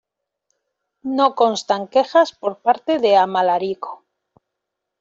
[1.17, 4.03] No constan quejas por parte de Amalarico.